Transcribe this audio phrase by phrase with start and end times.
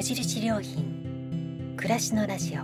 [0.00, 2.62] 無印良品暮らしのラジオ。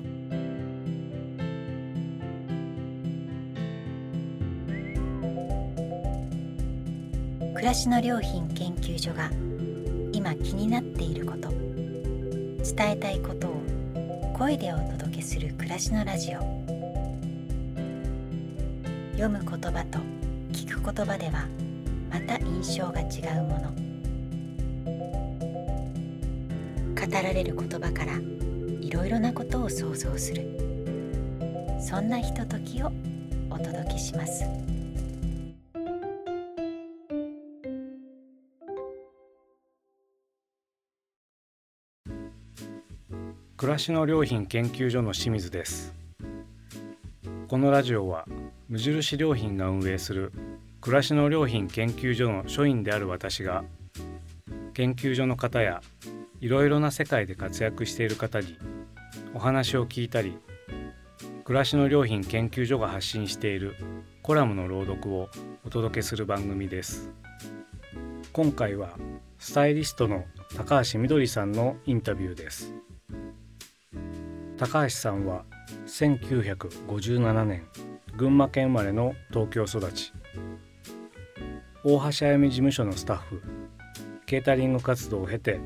[7.53, 9.31] 暮らしの良品研究所が
[10.13, 16.41] 今気になっていること伝えたいことを声でお届けする暮らしのラジオ。
[19.13, 19.99] 読む言葉と
[20.53, 21.47] 聞く言葉では
[22.11, 23.86] また印象が違うもの。
[27.07, 28.15] 語られる言葉から
[28.81, 30.43] いろいろなことを想像する。
[31.81, 32.91] そんなひとときを
[33.49, 34.45] お届けします。
[43.57, 45.95] 暮らしの良品研究所の清水です。
[47.47, 48.27] このラジオは
[48.69, 50.33] 無印良品が運営する
[50.81, 53.63] 暮らしの良品研究所の所員である私が
[54.75, 55.81] 研究所の方や
[56.41, 58.59] いろいろな世界で活躍している方に
[59.35, 60.39] お話を聞いたり
[61.45, 63.77] 暮らしの良品研究所が発信している
[64.23, 65.29] コラムの朗読を
[65.65, 67.13] お届けする番組です。
[68.33, 68.99] 今回は
[69.39, 70.25] スタイリストの
[70.57, 72.75] 高橋みどりさんのインタビューです。
[74.59, 75.45] 高橋さんは
[75.87, 77.69] 1957年
[78.17, 80.13] 群馬県生まれの東京育ち。
[81.85, 83.41] 大橋あゆみ事務所のスタッフ
[84.27, 85.61] ケータリング活動を経て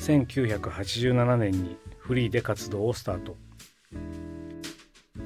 [0.00, 3.36] 1987年にフリーで活動をスタート。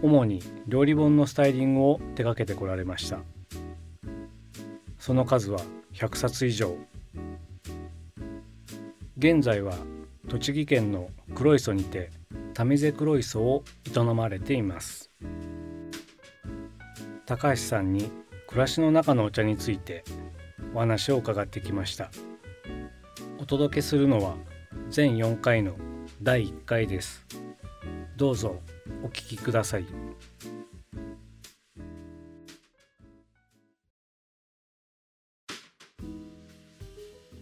[0.03, 3.21] 主に料理本のスタイリングを手掛けてこられました。
[4.99, 5.61] その数は
[5.93, 6.77] 100冊以上
[9.17, 9.75] 現在は
[10.29, 12.11] 栃木県の黒磯にて
[12.65, 13.63] ミゼ黒磯を
[13.97, 15.11] 営まれています。
[17.27, 18.11] 高橋さんに
[18.49, 20.05] 暮らしの中のお茶について
[20.75, 22.11] お話を伺ってきました。
[23.39, 24.37] お届けするのは
[24.91, 25.75] 全4回の
[26.23, 27.25] 第1回です。
[28.17, 28.61] どうぞ
[29.03, 29.87] お聞きください。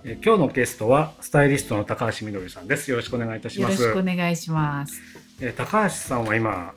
[0.04, 2.90] え今日のゲストはスタイリストの高橋みどりさんです。
[2.90, 3.80] よろしくお願いいたします。
[3.82, 5.00] よろしくお願いします。
[5.40, 6.74] え高橋さんは今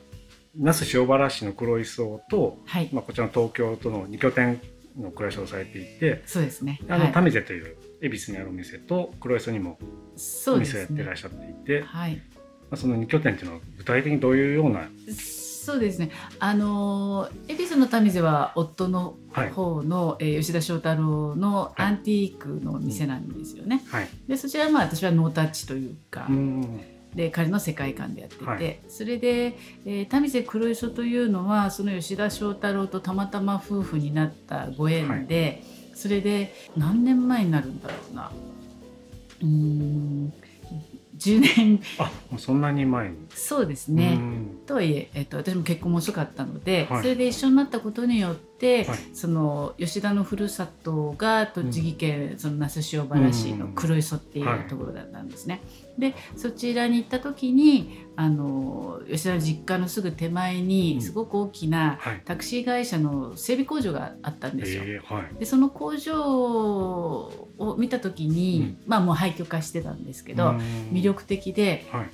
[0.58, 4.60] 那須塩原市の黒磯と、はい、まあこちらの東京との2拠点
[4.98, 6.80] の暮らしをされていてそうですね。
[6.88, 9.78] あの、タミゼという恵比寿にあるお店と黒磯にも
[10.48, 12.20] お店をやってらっしゃっていて、ね、はい、ま
[12.72, 14.88] あ、その2拠点っていうのは具体的にどういうような
[15.66, 16.12] そうですね。
[16.38, 19.16] あの恵比寿のタミゼは夫の
[19.52, 23.82] 方の、はい、えー、吉田翔太郎のアンティークの店なんですよね。
[23.90, 26.28] はい、でそちらはまあ私はノータッチというか。
[27.16, 29.56] で彼の世界観でやってて、はい、それで、
[29.86, 35.62] えー、タ黒磯というのはその吉田翔太郎とたまたま夫婦になったご縁で、はい、
[35.94, 38.30] それで何年前になるんだろうな。
[39.42, 40.32] うん
[41.16, 41.80] 10年。
[41.98, 43.16] あそんなに前に。
[43.30, 44.18] そうですね
[44.66, 55.62] とはいえ、えっと、私も結婚も遅かったので、はい、それで一緒になったことによって、はい、その吉田のふるさとが栃木県、うん、その那須塩原市の黒磯っていうところだったんですね。
[55.98, 64.82] でそちらに行った時にあの吉田の実家のすぐ手前にすごく大きなタクシー会社の整備工場があったんですよ。
[65.38, 70.50] でその工場を見た時に、うん、まあもう廃墟化してたんですけど
[70.92, 72.10] 魅力的で、はい、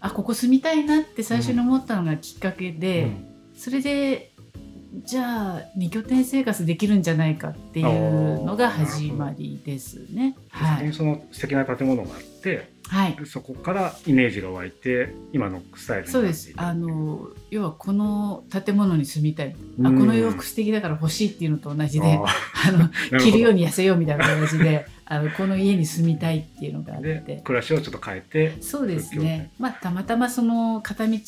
[0.00, 4.32] あここ住みたいなって最初に思ったのがきっかけで、うん、それで
[5.04, 10.36] じゃあ二拠点生活できるんじゃないかっていうのが始まりですね。
[10.50, 16.52] はい、その素敵な建物があってはい、そこからイメージが湧いて今のスタイルそうです。
[16.56, 22.88] あの要はこの建物に住みたい、あこの洋服素敵だから欲しいっていうのと同じで あの
[23.20, 27.40] 着るように痩せようみたいな感じであのこの家に住みたいっていうのがあって。
[27.42, 31.18] 暮らしをちょっと変えてそうですね、まあ、たまたまその片道が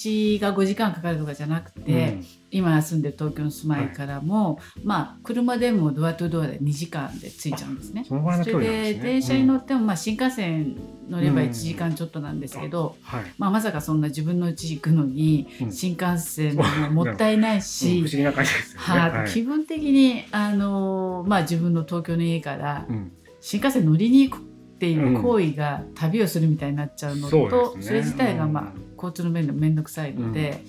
[0.55, 8.05] 5時間かかるとかじゃなくて、うん、今住んでる東京の住まいからも、はい、まあ車でもドアトゥドアで2時間で着いちゃうんですね。
[8.05, 8.15] そ
[8.61, 10.77] れで電車に乗っても、まあ、新幹線
[11.09, 23.13] 乗れば1時間ちょっとなんですけど、うんはい、まあ、まさかそんな自分の家行くのに新幹線ももったいないし、不思議な感じですよね、はい、気分的にあの、まあ、自分の東京の家から、うん
[23.43, 24.45] 新幹線乗りに行くっ
[24.79, 30.63] ていう行為が旅をするみたいになっちゃうのと、うんそね、それ自体が、まあ、交通の面で面倒くさいので、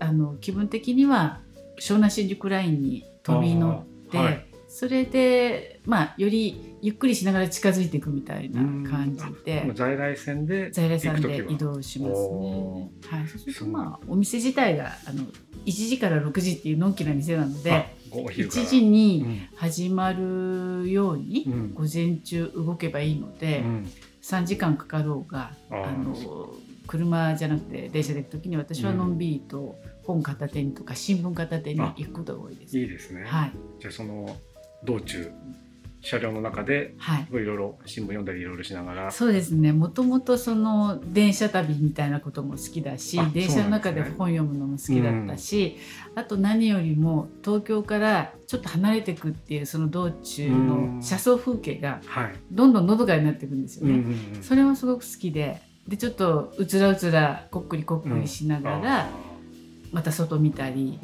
[0.00, 1.40] うん、あの気分的には
[1.80, 12.90] 湘南新宿ラインに飛び乗って、はい、それで、まあ、よりゆっくりしながら近づいていくみたいな感じで在来線で在来線で移動しますね。
[13.10, 15.24] はい、そうするとまあお店自体があの
[15.66, 23.64] 1時から6時っていうのんきな店なので1時に始まるように午前中動けばいいので、
[24.22, 26.14] 3時間かかろうがあの
[26.86, 32.78] 車じゃなくて電車で行く時に私はのんびりと本片手にとか新聞片手に行くことが多いです。
[32.78, 33.24] いいですね。
[33.24, 33.52] はい。
[33.80, 34.36] じゃあその
[34.84, 35.30] 道中
[36.00, 39.10] 車両の中で、はい、いろいろ新聞読んだりいろいろしながら。
[39.10, 39.72] そうですね。
[39.72, 45.76] もともとその電車旅みたいなことも好きだし、ね、電車の中で本読むのも好きだったし、
[46.12, 52.00] うん、あと何よりも東京からちょっと離れていくっていうその道中の車窓風景が
[52.50, 54.04] どんどんのどかになっていくんですよね。
[54.42, 59.10] それもすごく好きででちょっとうつらうつらこっくりこっくりしながら、うん、
[59.90, 61.00] また外見たり、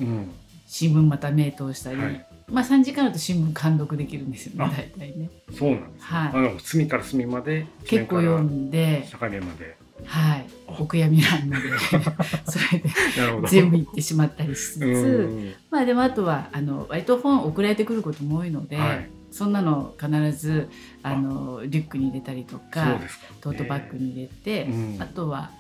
[0.67, 1.96] 新聞また目通したり。
[2.00, 5.31] はいまあ3時間だと新聞監読できるんですよね大体ね。
[5.52, 6.08] そうなんです、ね。
[6.08, 6.31] はい。
[6.32, 9.76] あの隅から隅まで結構読んで境目まで。
[10.05, 10.46] はい。
[10.67, 11.56] お悔やみなんで
[12.46, 18.76] それで全部行ってしまったりしつつ、まあでもあとはあの割と本送られてくることも多いので。
[18.76, 20.69] はいそんなの必ず
[21.02, 23.00] あのリュックに入れたりとか
[23.41, 25.50] トートバッグに入れて、うん、あとは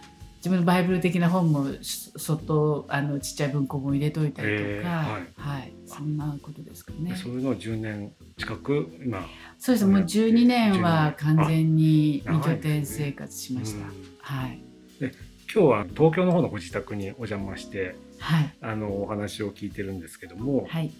[0.44, 7.16] 自分のバイブル的な本もそっとあのちっちゃい文庫本入れといたりとか、はい、はい、そんなことですかね。
[7.16, 9.26] そういうのを10年近く今
[9.58, 9.86] そうです。
[9.86, 13.86] もう12年は完全に二拠点生活しました。
[14.20, 14.60] はい。
[15.00, 15.12] で
[15.50, 20.92] 今日は東京の方のご自宅にお邪魔して、はい、あのお話を聞いてるんですけども、はい、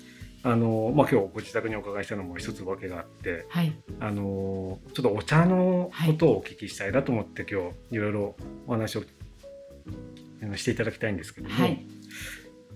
[0.43, 8.37] あのまあ今日ご自宅にお伺いしたのも一つわけがあって、はい、あのちょっとお茶のことをお聞きしたいなと思って、今日いろいろ
[8.67, 9.02] お話を
[10.56, 11.87] していただきたいんですけども、はい、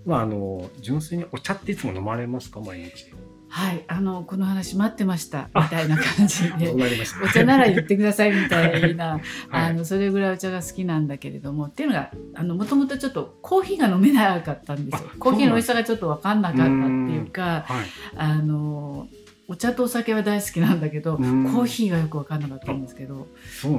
[0.04, 2.60] まああの純粋にお茶っていつも飲まれますか？
[2.60, 3.12] 毎日。
[3.50, 5.48] はい、あのこの話待ってました。
[5.54, 6.70] みたいな感じで。
[7.24, 11.66] お茶なら言ってくださいみたいな、 はい、あのそれぐらいお茶が好きなんだけれども。
[11.66, 12.10] っていうのが
[12.44, 15.10] もともとちょっとコーヒーが飲めなかったんですよ。
[15.18, 17.86] コーヒーの美味しさがちょっと分かんなかったっていうか、はい、
[18.16, 19.08] あの
[19.50, 23.26] お茶とお酒は大好きなんだけど、コーヒーがよく分かんなかったんですけど。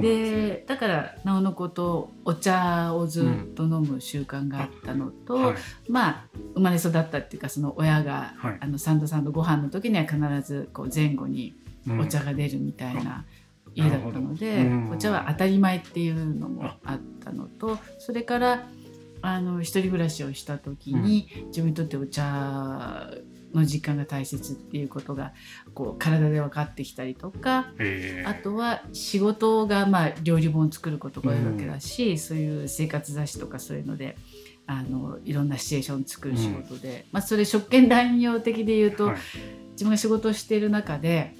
[0.00, 5.56] ね、だからなおのことお茶をずっと飲む習慣があったのと、うんはい、
[5.88, 6.24] まあ
[6.54, 11.54] 生まれ育ったっていうかその親が、はい、あのサンドさんのご飯の時には必ずこう前後に
[12.00, 13.24] お茶が出るみたいな。
[13.72, 18.66] 家だったので、お茶は当たり前っていうのもあったのとそれから
[19.22, 23.12] あの一人暮らしをした時に、自分にとってお茶
[23.54, 25.32] の時間が大切っていうことが
[25.74, 27.66] こう体で分かってきたりとか
[28.26, 34.16] あとは仕事がまあ料理本を作ることが多いわけだし、うん、そういう生活雑誌とかそういうので
[34.66, 39.16] あのいろんなシチュエーションを作る仕事で、うん、まあ、それ職権乱用的で言うと、はい、
[39.72, 41.34] 自分が仕事をしている中で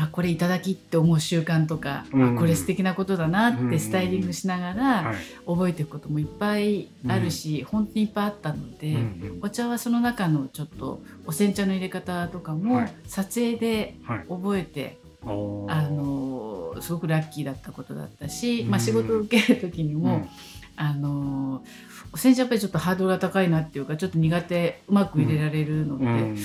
[0.00, 5.14] あこれいただきって思う習慣とか、うん、あこれ素敵なことだなってスタイリングしながら
[5.44, 13.96] 覚えていくこともいっぱいあるし、うん、本当にいっぱいあったので、うん、お茶はその中のちょっとお煎茶の入れ方とかも撮影で
[14.28, 15.32] 覚えて、は
[15.68, 20.28] い、あのすごくラッキーだったことだったし、まあ、仕事を受ける時にも、
[20.76, 21.64] あの
[22.12, 26.40] お煎茶やっぱりちょっとハードルが高いなっていうかちょっと苦手うまく入れられるので。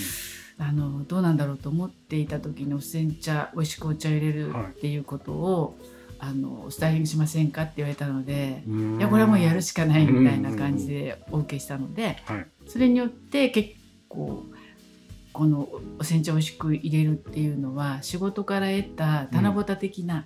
[0.57, 5.77] あのどうなんだろうと思っていた時にお煎茶美味しくお茶を入れるっていうことを、
[6.19, 12.17] はい、あのスタイリングしませんかって言われたのでいやこれはもうやるしかないみたいな感じでお受けしたので、
[12.67, 13.71] それによって結
[14.07, 14.43] 構
[15.33, 15.67] この
[15.99, 20.25] お煎茶を美味しく入れるっていうのは仕事から得た七夕的な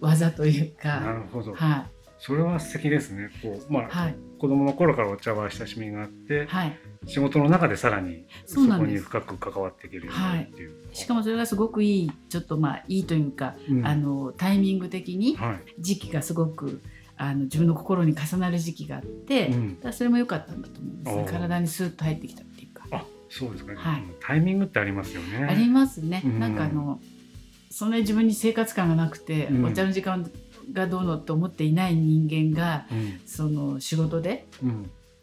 [0.00, 3.30] 技というか、うん、なるほど、はい、それは素敵ですね。
[3.42, 15.38] こう、まあはい、子供の頃からお茶は親しみがあって、はい、仕事の中でさらにそこに深く関わっていけるようになるっていう、はい、しかもそれがすごくいいちょっとまあいいというか、うん、あのタイミング的に
[15.78, 16.82] 時期がすごく、
[17.16, 27.00] あの自分の心に重なる時期があって、うん、だそれも良かったんだと思うんですね体にスーッと入ってきたっていうかあそうですか、ね、はい、タイミングってありますよねありますね、うん、なんかあの
[27.70, 30.28] そんなに自分に生活感がなくて、お茶の時間
[30.72, 32.86] がどうのって思っていない人間が、
[33.26, 34.46] その仕事で、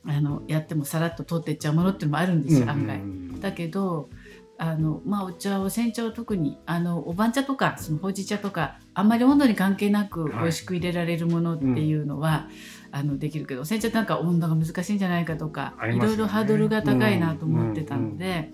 [0.08, 3.02] あのやってもさらっと通っていっちゃうものっていうのもあるんですよ、案外。
[3.40, 4.10] だけど
[4.58, 12.48] あのまあ、お茶を煎茶を特にあのお番茶とかそのほうじ茶とかあんまり温度に関係なく美味しく入れられるものっていうのは、は
[12.94, 18.52] いうん、あのできるけど煎茶なんか温度が難しいんじゃないかとか、ね、いろいろハードルが高いなと思ってたので、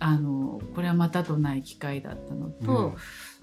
[0.00, 0.08] うん。
[0.08, 2.96] うん、あのこれはまたとない機会だったのと、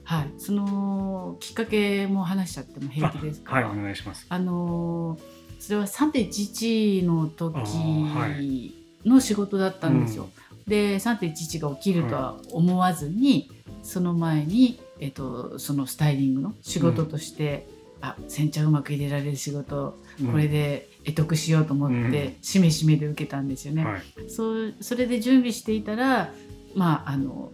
[0.05, 4.25] はい、そのきっかけも話しちゃっても平気ですかはい、お願いします。
[4.29, 5.17] あの
[5.59, 10.29] それは3.11の時の仕事だったんですよ。
[10.51, 17.67] うん、で3.11が起きるとは思わずに、うん、その前に、えっと、そのスタイリングの仕事として、
[18.01, 19.97] うん、あ煎茶うまく入れられる仕事、
[20.31, 23.85] これで得得しようと思って、しめしめで受けたんですよね。
[23.85, 26.33] はい、そうそれで準備していたら
[26.75, 27.53] まああの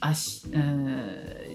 [0.00, 0.44] あし、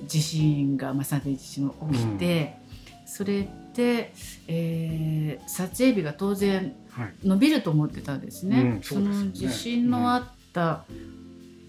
[0.08, 2.58] 地震が、まあ、3.11の起きて、
[3.06, 4.14] それで、
[4.48, 6.76] えー、撮影日が当然
[7.24, 8.56] 伸びると思ってたんですね。
[8.56, 10.24] はいうん、そ、ね、の地震のあっ
[10.54, 10.86] た、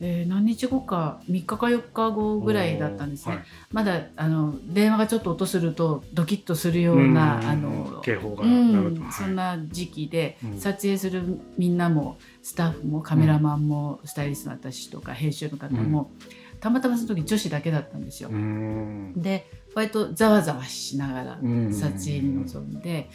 [0.01, 11.23] えー、何日後か3日か4日後ぐらいだったんですね、はい、まだあの電話がちょっと音するとドキッとするような、あの警報が、うん、そんな時期で、撮影する
[11.59, 16.11] みんなもスタッフもカメラマンも、スタイリストの私とか編集の方も、
[16.67, 18.29] たまたまその時女子だけだったんですよ。
[19.15, 21.39] で割とざわざわしながら
[21.71, 23.09] 撮影に臨んで、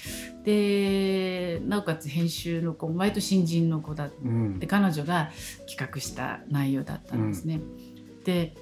[0.46, 5.32] でなおかつ編集の子割と新人の子だって、うん、彼女が
[5.68, 7.56] 企画した内容だったんですね。
[7.56, 8.56] うん、で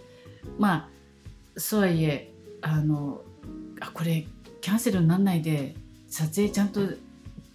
[0.57, 0.89] まあ
[1.59, 3.21] そうはいえあの
[3.81, 4.25] あこれ
[4.61, 5.75] キャンセルにならないで
[6.07, 6.81] 撮影ちゃんと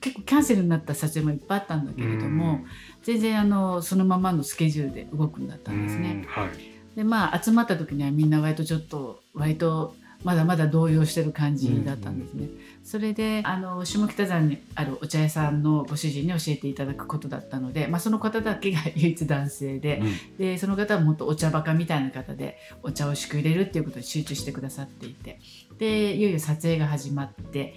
[0.00, 2.66] 結構キャンセルになった撮影もいっぱいあったんだけれども、うん、
[3.02, 6.24] 全然あのそのままのスケジュールで動くんだったんですね。
[6.28, 12.48] はい、でまあ集まった時にはみんな割とちょっと割とまだまだ動揺してる感じだったんですね。
[12.82, 25.40] それであの下北沢にあるお茶屋さんのご主人に教えていただくことだったので、まあ、その方だけが唯一男性でうん、でその方はもっとお茶バカみたいな方でお茶をしく入れるっていうことに集中してくださっていて
[25.78, 27.74] でいよいよ撮影が始まって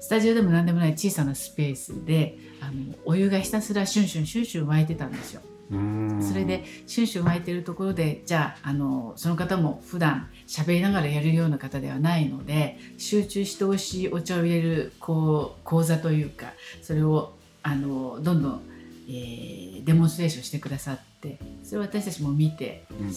[0.00, 5.42] スタジオでも何でもない小さなスペースであのお湯がひたすらシュンシュンシュンシュン沸いてたんですよ。
[5.68, 18.62] それでシュンシュン湧いてるところでじゃああのその方も普段喋りながらやるような方ではないので集中して美味しいお茶を入れるこう講座というかそれをあのどんどん、
[19.08, 23.12] えー、デモンストレーションしてくださってそれを私たちも見て、うん、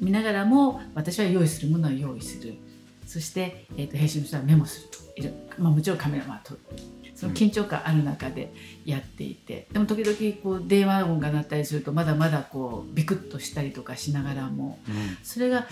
[0.00, 2.54] 見ながらも私は用意するものは用意する。
[3.06, 5.62] そして、えーと、編集の人はメモすると。
[5.62, 6.60] まあ、もちろんカメラマン撮る
[7.16, 8.52] その緊張感ある中で
[8.84, 15.66] やっていてでも時々こう電話音が鳴ったりするとまだまだこうビクッとしたりとかしながらも、うん、それが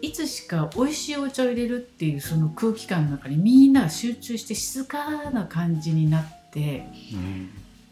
[0.00, 7.50] いつしか美味しいお茶を入れるっていうその空気感の中にみんなが集中して静かな感じになって、うん、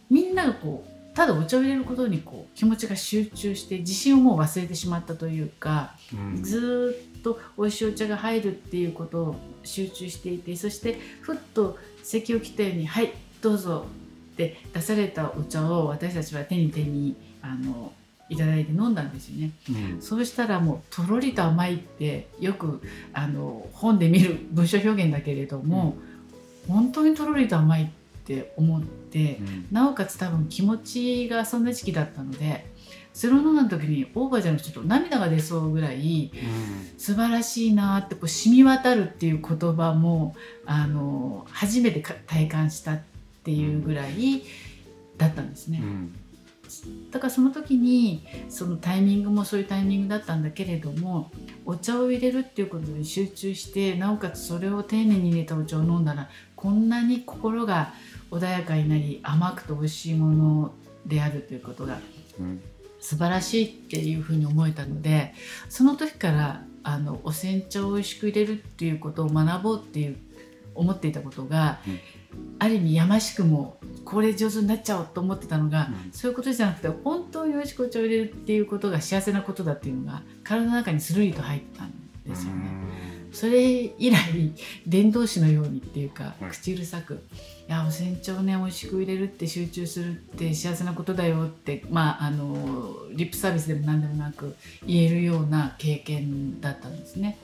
[0.09, 13.89] みんながこうただお茶を入れることにこう気持ちが集中して自信をもう忘れてしまったというか、うん、ずっと美味しいお茶が入るっていうことを集中していてそしてふっと席を切ったように「はいどうぞ」
[14.33, 17.93] って出されたお茶を私たちは手に手にあの
[18.29, 22.81] いただいて飲んだんですよね、うん、そうしたらもうとろりと甘いってよく
[23.13, 25.97] あの本で見る文章表現だけれども、
[26.69, 27.99] うん、本当にとろりと甘いって
[28.57, 32.67] 思って、うん、なおかつ多分気持ちがそんな時期だったので
[33.13, 43.01] それを飲んだ時にオーバーじゃなくてちょっと涙が出そうぐらい、うん、素晴らしいなってこう染み渡るっていう言葉もあの初めて体感したっ
[43.43, 44.43] ていうぐらい
[45.17, 45.81] だったんですね。
[45.83, 46.15] うん。
[47.11, 51.31] だからその時にそのタイミングもそういうタイミングだったんだけれども
[51.65, 57.93] お茶を入れるっていうことに集中してなおかつそれを丁寧に入れたお茶を飲んだらこんなに心が
[58.31, 60.73] 穏やかになり甘くて美味しいもの
[61.07, 61.99] であるということが
[63.01, 65.35] 素晴らしいっていうふうに思えたので
[65.69, 70.17] その時からあのお煎茶を美味しく入れるっていうことを学ぼうっていう
[70.75, 72.01] 思っていたことが、うん、
[72.61, 81.93] ある意味やましくもこれ上手になっちゃおうと思ってたのが、うん、そういうことじゃなくて本当に美味しくお茶を入れるっていうことが幸せなことだっていうのが体の中にスルリと入ったん
[82.25, 82.88] ですよね。
[83.33, 84.53] それ以来
[84.87, 87.23] 伝道師のようにっていうか、口うるさく
[87.69, 94.57] いやお煎茶をね美味しく入れるって集中するって幸せなことだよってまああのリップサービスでも何でもなく
[94.87, 97.39] 言えるような経験だったんですね。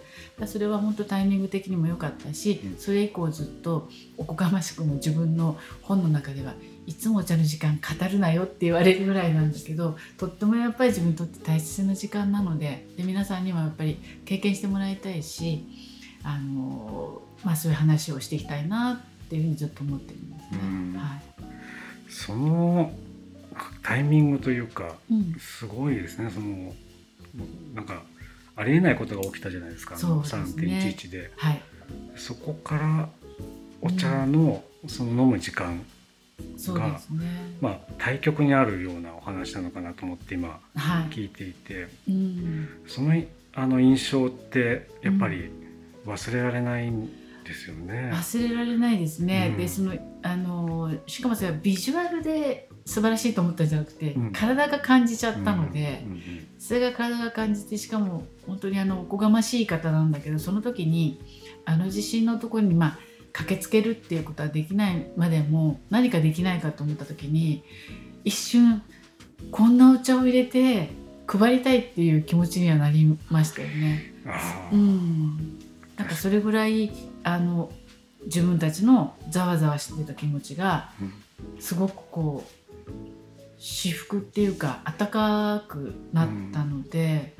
[0.47, 6.55] それは本当タイミング的にも良かったしそれ以降ずっとおこがましくも自分の本の中では
[6.87, 15.65] いつもお茶の時間語るなよって言われるぐらいなんだけどとってもやっぱり自分にとって大切な時間なのでで皆さんにはやっぱり経験してもらいたいし
[16.23, 20.99] あの、まあ、そういう話をしていきたいなっていうふうにずっと思ってるんですね。
[20.99, 21.23] はい、
[22.09, 22.93] その
[23.83, 26.31] タイミングというか、うん、すごいですね。
[26.31, 26.75] その
[27.75, 28.03] なんか
[28.57, 29.95] ありえないことが起きたじゃないですか。
[29.97, 31.63] ね、3.11で、はい、
[32.17, 33.09] そこから
[33.81, 35.85] お茶のその飲む時間
[36.73, 36.99] が、ね、
[37.61, 40.61] まあ、対極にあるようなお話なのかなと思って今
[41.11, 43.13] 聞いていて、はいうん、その
[43.55, 45.51] あの印象ってやっぱり
[46.07, 47.07] 忘れられないん
[47.45, 48.11] ですよね。
[48.13, 61.21] 忘れられないですね、うん、でそのあのしかもそれはビジュアルで素晴らしいと思ったんじゃなくて、うん、体が感じちゃったので、うん、それが体が感じてしかも本当にあのおこがましい方なんだけどその時に
[61.65, 62.99] あの地震のところにまあ
[63.35, 67.65] 駆けつけるっていうことはできないまでも何かできないかと思った時に
[68.23, 68.81] 一瞬
[69.51, 70.91] こんなお茶を入れて
[71.27, 74.15] 配りたいっていう気持ちにはなりましたよね。
[74.73, 75.59] うん、
[75.97, 76.93] なんかそれぐらい
[77.25, 77.73] あの
[78.25, 80.93] 自分たちのざわざわしてた気持ちが
[81.59, 82.91] すごくこう
[83.59, 87.35] 至福っていうか温かくなったので、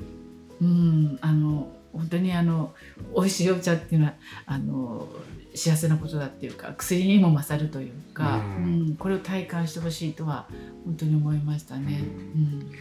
[0.61, 2.73] うん、うん、あの本当にあの
[3.15, 4.13] 美味しいお茶っていうのは
[4.45, 5.07] あの
[5.55, 10.47] 幸せなことだっていうか薬にも勝るというか、うん、うん、これを体感してほしいとは
[10.85, 12.03] 本当に思いましたね。
[12.35, 12.71] うん、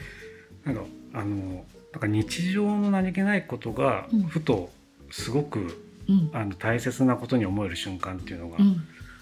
[0.64, 0.82] なんか
[1.14, 4.70] あのなんか日常の何気ないことがふと
[5.10, 8.56] すごく、うん、あの大切なことに思える瞬間っていうのが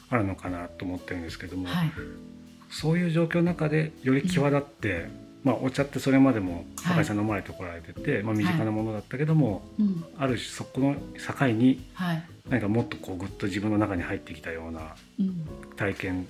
[0.09, 1.93] あるのかなと思ってるんですけども、はい、
[2.71, 5.09] そういう状況の中でより際立って、
[5.45, 9.63] まあ、お茶ってそれまでも高井さん飲まれてこられてて、はい、まあ、身近なものだったけども、はい
[10.17, 11.83] ある種そこの境に
[12.49, 14.95] 何かもっとこうぐっと自分の中に入ってきたような
[15.77, 16.27] 体験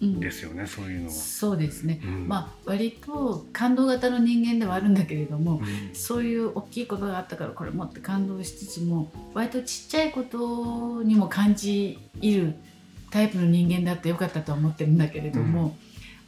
[0.00, 1.12] ですよね、うん、そういうのは。
[1.12, 12.54] そうですね、うん、まあ割と感動型の人間ではあるんだけれども、うん、そういう大きいことがあったからこれもって感動しつつも割とちっちゃいことにも感じる
[13.10, 15.76] タイプの人間だってよかったとは思ってるんだけれども、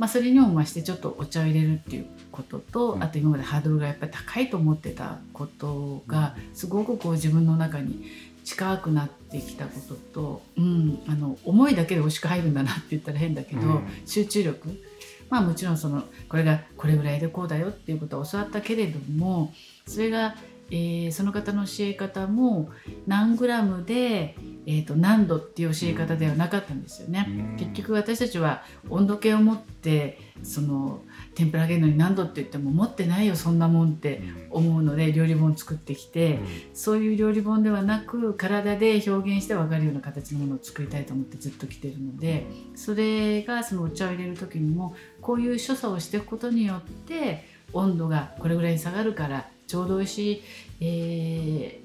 [0.03, 8.03] まあ、それにも増してちょっとお茶を入れるっていうことと、あと今までハードルがやっぱり高いと思ってたことがすごくこう自分の中に
[8.43, 14.83] 近くなってきたことと、うん、あの思いだけで美味しく入るんだなって言ったら変だけど、うん、集中力。
[15.31, 19.55] まあもちろんそのこれがこれぐらいでこうだよっていうことは教わったけれども
[19.87, 20.35] それが、
[20.75, 22.71] えー、その方の教え方も
[23.07, 24.35] 何グラムで、
[24.67, 27.57] えー、と何度っていう教え方ではなかったんですよね。
[27.59, 31.03] 結局私たちは温度計を持ってその
[31.35, 36.39] 天ぷら揚げるのに何度って言っても持ってないよそんなもんって思うので料理本作ってきて、
[36.73, 50.43] そういう料理本ではなく体で表現して分かるような形のものを作りたいと思ってずっと来てるのでそれがそのお茶を入れる時にもこういう所作をしていくことによって温度がこれぐらいに下がるからちょうど美味しい、
[50.83, 51.81] え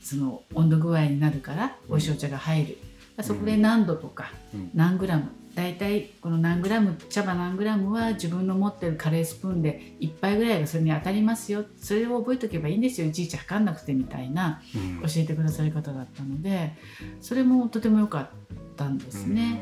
[0.00, 2.78] ー、その温度具合になるから美味しいお茶が入る。
[3.22, 4.32] そこで何度とか
[4.74, 5.24] 何グラム。
[5.54, 11.66] 大体この何グラム茶葉何グラムは自分の持ってるカレースプーンで1杯ぐらいがそれに当たりますよ。
[11.78, 13.06] それを覚えておけばいいんですよ。
[13.06, 14.62] いちいち測んなくてみたいな
[15.02, 16.72] 教えてくださり方だったので
[17.20, 18.28] それもとても良かっ
[18.76, 19.60] たんですね。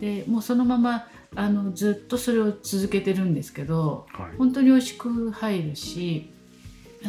[0.00, 6.32] でもうそのままあのずっとそれを続けてるんですけど、はい、本当に美味しく入るし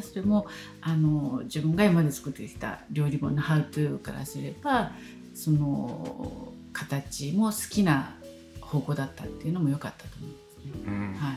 [0.01, 0.47] それも
[0.81, 4.91] あの自分が今まで作ってきた料理本の「How to」からすれば
[5.33, 8.15] その形も好きな
[8.61, 10.71] 方向だったっていうのも良かったと思いますね。
[10.85, 11.33] うん、は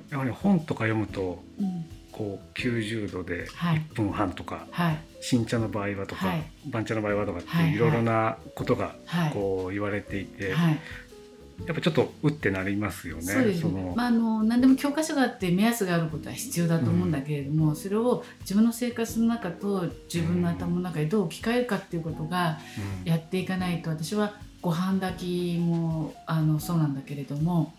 [0.00, 8.94] い、やはり本とか読むと、うん、こう90度で1分半とか、はい、新茶の場合はとか、はい、番茶の場合はとかっていろいろなことが
[9.32, 10.78] こう言われていて、はい
[11.66, 13.22] やっぱちょっとうってなりますよね。
[13.22, 13.92] そうですね。
[13.96, 22.58] まああの何でも教科書があって目安があることは必要だと思うんだけれども、うん、それを自分の生活の中と自分の頭の中でどう置き換えるかっていうことが
[23.04, 27.74] やっていかないと、私はご飯炊きもあのそうなんだけれども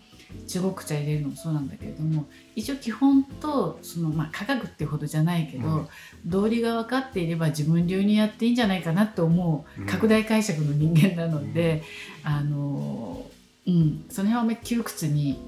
[0.46, 5.88] 中国茶入れるのもそうなんだけれども一応基本とその、まあ、科学っていうほどじゃないけど、うん、
[6.24, 11.82] 道理が分かっていれば自分流にやっていいんじゃないかなって思う拡大解釈の人間なので、
[12.24, 13.26] うん、あの
[13.66, 14.04] うん。
[14.08, 15.38] その辺は窮屈に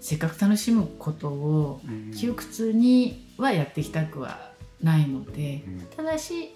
[0.00, 1.80] せっかく楽しむことを
[2.18, 5.64] 窮屈にはやっていきたくはないので、
[5.96, 6.54] ただし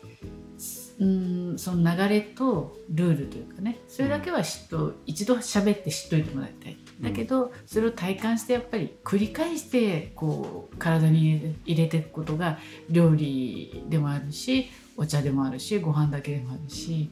[1.01, 6.77] うんその流れとルールというかねそれだけは知っと、うん、一度喋って知っといてもらいたい。
[7.01, 12.59] だけど、それを体感してやっぱり繰り返してこう体に入れていくことが
[12.91, 17.09] 料理でもあるしお茶でもあるしご飯だけでもあるし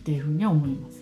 [0.00, 0.99] っていうふうには思います。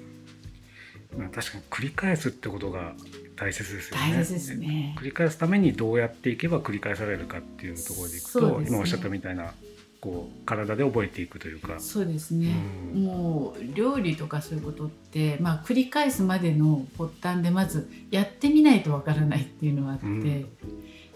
[1.32, 2.94] 確かに繰り返すってことが
[3.36, 4.12] 大切ですよね。
[4.12, 4.94] 大切ですね。
[4.98, 9.54] 繰り返すためにどうやっていけば繰り返されるかっていうところでいくと、ね、今おっしゃったみたいな
[10.00, 11.78] こう体で覚えていくというか。
[11.80, 12.54] そうですね、
[12.94, 20.48] うん、もう料理とかそういうことって、まあ、繰り返すまでの発端でまずやってみないとわからないっていうのはあって、うん、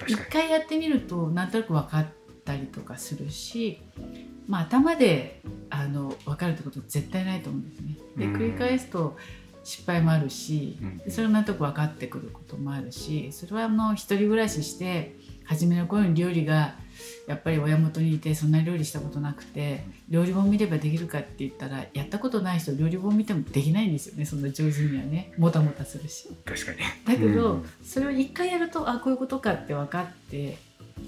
[0.06, 2.06] 一回やってみるとなんとなく分かっ
[2.44, 3.80] たりとかするし、
[4.48, 7.96] まあ、頭であの分かるってこと絶対ないと思うんですね。
[8.16, 9.16] で繰り返すと
[9.64, 16.74] 失敗もあるし、それをなんとなく分かってくることもあるしそれはあの一人暮らしして初めの頃に料理が
[17.26, 25.32] やっぱり親元にいてそんな料理したことなくて料理本見ればできるかって言ったらやったことない人料理本見てもできないんですよねそんな上手にはね。
[25.38, 26.28] もたもたするし。
[26.44, 26.78] 確かに。
[27.06, 30.58] だけど、うん、それを一回やるとあこういうことかって分かって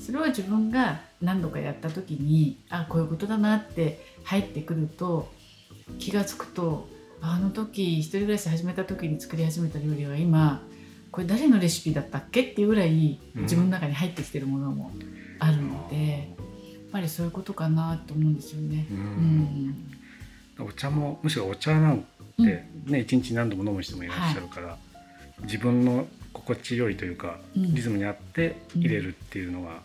[0.00, 5.30] それは自分が何度かやった時にあこういうことだなって入ってくると
[5.98, 6.88] 気が付くと
[7.26, 10.62] あの時一人暮らし始めた時に作り始めた料理は今
[11.10, 14.90] これ誰のレシピだったっけっていうぐらい自分の中に入ってきてるものも
[15.38, 18.87] あるので、やっぱりそういうことかなと思うんですよね。
[18.90, 22.04] うん、お茶もむしろお茶なん
[22.37, 22.68] ね
[23.00, 24.78] 一日何度も飲む人もいらっしゃるから、は
[25.40, 29.82] い、自分の心地よいというか、リズムに合って入れるっていうのが、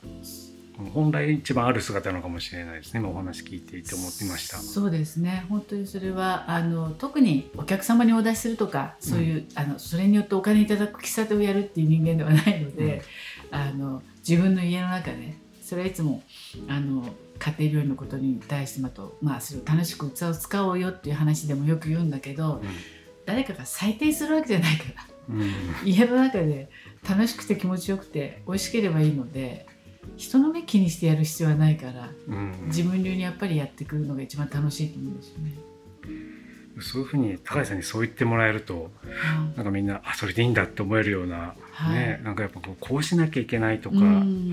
[0.94, 3.06] 本来一番ある姿なのかもしれないですね。
[3.06, 4.58] お話聞いていて思ってました。
[4.58, 5.46] そうですね。
[5.50, 13.02] 本当にそれはあの特にお客様にお出しするとかそういう、うん、あのそれによってお金いただく喫茶店をやるっていう人間ではないので、
[13.52, 16.24] うん、あの自分の家の中でそれはいつも
[16.68, 17.04] あの
[17.40, 22.62] 家庭病院のことに対してまと、まあ、それを楽しく器を使おうよっていう話でもよく言うんだけど、うん、
[23.26, 25.46] 誰かが採点するわけじゃないから、
[25.86, 26.70] 家の中で
[27.08, 29.68] 楽しくて気持ちよくて美味しければいいので
[30.18, 35.54] 人の目気にしてやる必要はないから、うん、自分流にやっぱりやってくるのが一番楽しいと思うんですよね。
[36.82, 43.98] そういうふうに高橋さんにそう言ってもらえると、うん、なんかみんなあそれでいいんだって思えるような、はい、ね、なんかやっぱこうしなきゃいけないとか、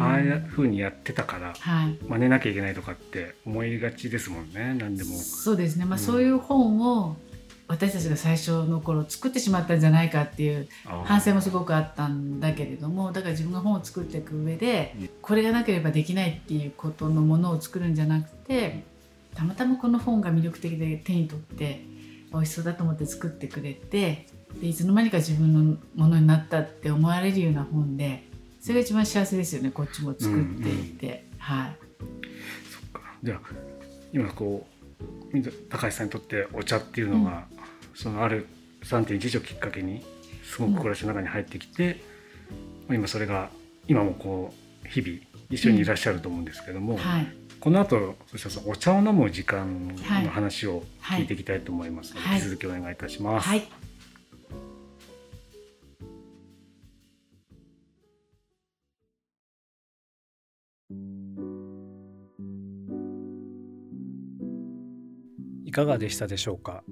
[0.01, 5.17] ああいうふうにやってたから、はい、真似なきゃいけないとかって思いがちですもんね何でも。
[5.17, 7.17] そうですね、まあ、そういう本を
[7.69, 10.69] 私たちが最初の頃作ってしまったんじゃないかっていう
[11.05, 18.85] 反省もすごくあったんだけれどもだから自分が本を作っていく上でこれがなければできないっていうことのものを作るんじゃなくて
[19.35, 21.85] たまたまこの本が魅力的で手に取って
[22.33, 24.27] 美味しそうだと思って作ってくれて
[24.61, 28.25] でいつの間にか自分のものになったって思われるような本で
[28.61, 31.35] それが一番幸せですよねこっちも作っていて、うん。
[31.35, 31.77] うん、はい。
[32.71, 33.01] そっか。
[33.23, 33.41] じゃあ
[34.13, 34.76] 今こう
[35.69, 37.47] 高橋さんにとってお茶っていうのが、
[37.95, 38.47] そのある
[38.83, 40.05] 3.11をきっかけに
[40.45, 42.01] すごく暮らしの中に入ってきて、
[42.89, 43.51] うん、今それが
[43.89, 44.55] 今もこ
[44.85, 45.19] う日々
[45.51, 46.99] 一緒にいらっしゃると思うんですけども、うん。
[46.99, 47.27] はい、
[47.61, 53.49] この後そしたらお茶を飲む時間の話を聞いていきたいと思いますので、はい、引き続きお願いいたします。
[53.49, 53.86] はいい
[65.77, 66.85] かがでしたでしょうか？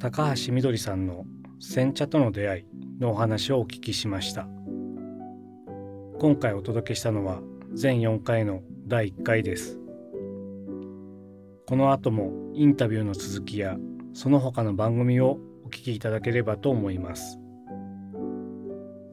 [0.00, 1.24] 高橋みどりさんの
[1.60, 2.64] 煎茶との出会い
[2.98, 4.48] のお話をお聞きしました。
[6.18, 7.42] 今回お届けしたのは
[7.74, 9.78] 全4回の第1回です。
[11.68, 13.76] この後もインタビューの続きや
[14.12, 17.38] その他の番組をお聞きいただければと思います。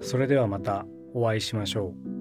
[0.01, 2.12] それではまたお会いしましょう。